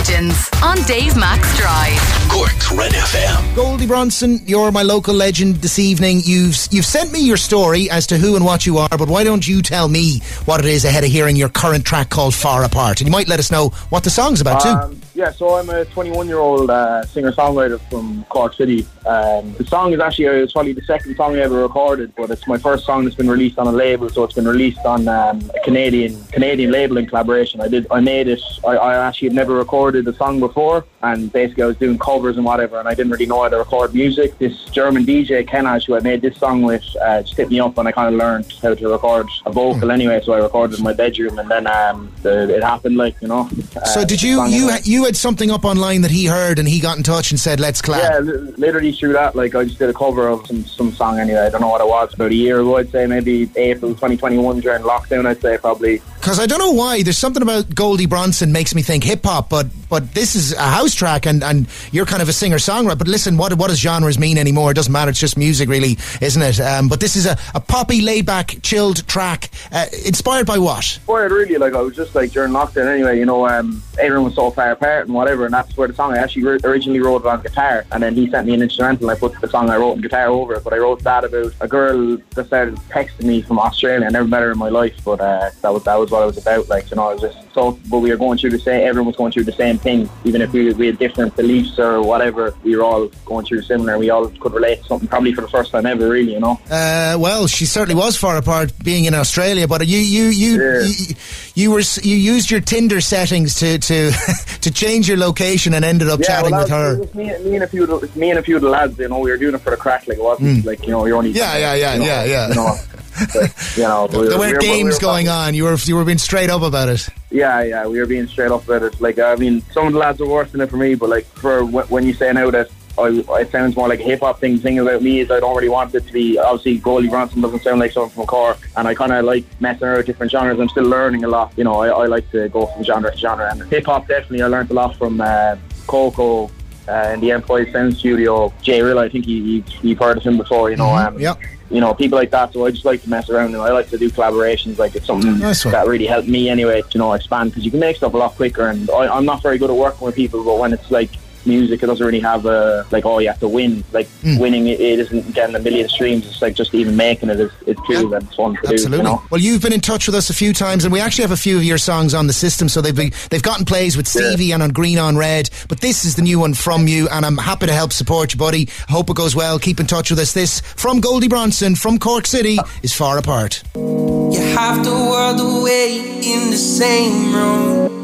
[0.00, 2.00] Legends on Dave Max Drive.
[2.30, 3.54] Cork's Red FM.
[3.54, 6.22] Goldie Bronson, you're my local legend this evening.
[6.24, 9.24] You've you've sent me your story as to who and what you are, but why
[9.24, 12.64] don't you tell me what it is ahead of hearing your current track called Far
[12.64, 13.02] Apart?
[13.02, 15.00] And you might let us know what the song's about Um, too.
[15.20, 18.86] Yeah, so I'm a 21 year old uh, singer songwriter from Cork City.
[19.04, 22.30] Um, the song is actually uh, it's probably the second song I ever recorded, but
[22.30, 24.08] it's my first song that's been released on a label.
[24.08, 27.60] So it's been released on um, a Canadian Canadian label in collaboration.
[27.60, 28.40] I did I made it.
[28.66, 32.36] I, I actually had never recorded a song before, and basically I was doing covers
[32.36, 34.36] and whatever, and I didn't really know how to record music.
[34.38, 37.78] This German DJ Kenage, who I made this song with, uh, just hit me up,
[37.78, 40.20] and I kind of learned how to record a vocal anyway.
[40.22, 43.48] So I recorded in my bedroom, and then um, the, it happened, like you know.
[43.76, 46.80] Uh, So did you you you had something up online that he heard and he
[46.80, 48.00] got in touch and said let's collab?
[48.02, 51.18] Yeah, li- literally through that, like I just did a cover of some, some song
[51.18, 51.40] anyway.
[51.40, 54.60] I don't know what it was, about a year ago, I'd say maybe April 2021
[54.60, 56.02] during lockdown, I'd say probably.
[56.20, 57.02] Because I don't know why.
[57.02, 60.62] There's something about Goldie Bronson makes me think hip hop, but but this is a
[60.62, 62.96] house track, and, and you're kind of a singer songwriter.
[62.96, 64.70] But listen, what what does genres mean anymore?
[64.70, 65.10] It doesn't matter.
[65.10, 66.60] It's just music, really, isn't it?
[66.60, 70.96] Um, but this is a, a poppy, laid back, chilled track, uh, inspired by what?
[70.96, 74.34] Inspired really, like I was just like during lockdown anyway, you know, um, everyone was
[74.34, 77.22] so far apart and whatever, and that's where the song I actually ri- originally wrote
[77.22, 79.70] it on guitar, and then he sent me an instrumental, and I put the song
[79.70, 80.64] I wrote on guitar over it.
[80.64, 84.06] But I wrote that about a girl that started texting me from Australia.
[84.06, 86.26] I never met her in my life, but uh, that was that was what it
[86.26, 86.68] was about.
[86.68, 88.86] Like you know, it was just so, but we were going through the same.
[88.86, 92.02] Everyone was going through the same thing, even if we we had different beliefs or
[92.02, 92.54] whatever.
[92.62, 93.98] We were all going through similar.
[93.98, 96.32] We all could relate to something, probably for the first time ever, really.
[96.34, 96.60] You know.
[96.70, 100.82] Uh, well, she certainly was far apart being in Australia, but you you you Yeah.
[100.82, 101.14] you,
[101.54, 104.10] you were you used your Tinder settings to to
[104.60, 106.96] to change your location and ended up chatting well, with her.
[107.14, 108.98] Me, me and a few, me and a few of the lads.
[108.98, 110.06] You know, we were doing it for the crack.
[110.06, 111.30] Like it wasn't like you know, you're only.
[111.30, 112.48] Yeah, yeah, yeah, you know, yeah, yeah.
[112.48, 112.76] You know,
[113.34, 115.54] but, you know, we There we weren't were- we games were- going on.
[115.54, 117.08] You were you were being straight up about it.
[117.30, 119.00] Yeah, yeah, we were being straight up about it.
[119.00, 121.24] Like, I mean, some of the lads are worse than it for me, but like
[121.26, 122.68] for wh- when you say now that.
[122.98, 123.06] I,
[123.40, 124.56] it sounds more like a hip hop thing.
[124.56, 126.38] The thing about me is I don't really want it to be.
[126.38, 129.44] Obviously, Goldie Bronson doesn't sound like someone from a Cork, and I kind of like
[129.60, 130.58] messing around with different genres.
[130.60, 131.52] I'm still learning a lot.
[131.56, 133.48] You know, I, I like to go from genre to genre.
[133.50, 135.56] And hip hop definitely, I learned a lot from uh,
[135.86, 136.50] Coco
[136.88, 138.52] uh, in the Empire Sound Studio.
[138.62, 140.70] Jay Rill, I think he, he, you've heard of him before.
[140.70, 141.38] You know, um, Yep.
[141.70, 142.52] you know, people like that.
[142.52, 144.78] So I just like to mess around and I like to do collaborations.
[144.78, 146.82] Like it's something Nice that really helped me anyway.
[146.82, 148.68] To, you know, expand because you can make stuff a lot quicker.
[148.68, 151.10] And I, I'm not very good at working with people, but when it's like
[151.46, 153.84] music, it doesn't really have a like oh you have to win.
[153.92, 154.38] Like Hmm.
[154.38, 156.26] winning, it, it isn't getting a million streams.
[156.26, 158.16] It's like just even making it is it's cool Yeah.
[158.18, 158.90] and it's fun to Absolutely.
[158.90, 158.96] do.
[158.98, 159.22] You know.
[159.30, 161.36] Well, you've been in touch with us a few times, and we actually have a
[161.36, 162.68] few of your songs on the system.
[162.68, 165.48] So they've been, they've gotten plays with Stevie and on Green on Red.
[165.68, 168.38] But this is the new one from you, and I'm happy to help support you,
[168.38, 168.68] buddy.
[168.88, 169.58] Hope it goes well.
[169.58, 170.32] Keep in touch with us.
[170.32, 173.62] This from Goldie Bronson from Cork City is far apart.
[173.74, 177.99] You have the world away in the same room.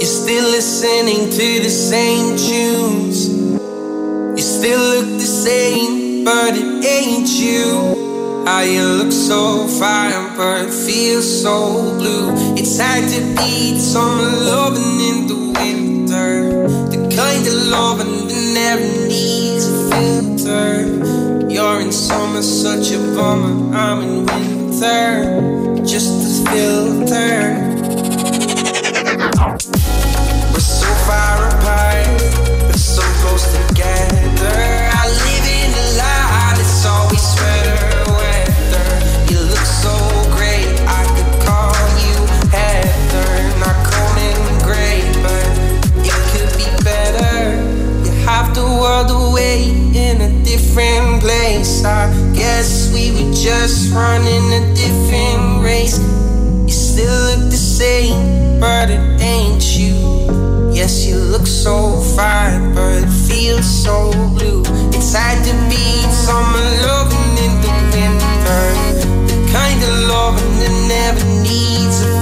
[0.00, 3.28] You're still listening to the same tunes.
[3.28, 8.44] You still look the same, but it ain't you.
[8.44, 12.32] How you look so fine, but it feels so blue.
[12.56, 16.66] It's hard to beat summer loving in the winter.
[16.90, 21.48] The kind of loving that never needs a filter.
[21.48, 23.72] You're in summer, such a bummer.
[23.76, 27.43] I'm in winter, just a filter.
[53.44, 55.98] Just running a different race.
[56.64, 60.72] You still look the same, but it ain't you.
[60.72, 64.62] Yes, you look so fine, but it feels so blue.
[64.96, 68.64] It's hard to beat summer loving in the winter.
[69.28, 72.13] The kind of loving that never needs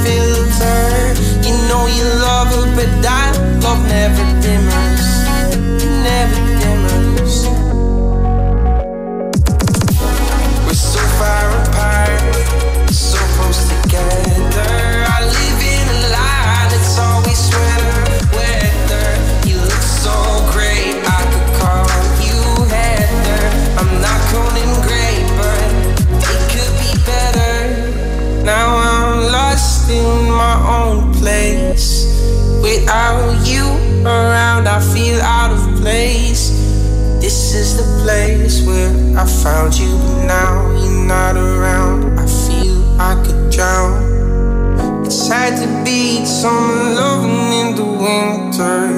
[39.15, 42.19] I found you, but now you're not around.
[42.19, 45.05] I feel I could drown.
[45.05, 48.89] It's hard to be someone loving in the winter.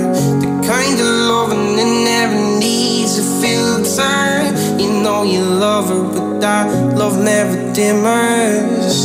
[0.40, 4.54] The kind of loving that never needs a filter.
[4.80, 9.03] You know you love her, but that love never dimmers.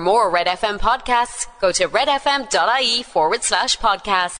[0.00, 4.28] more Red FM podcasts, go to redfm.ie forward slash podcast.